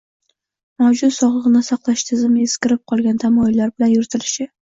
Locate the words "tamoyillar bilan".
3.25-3.93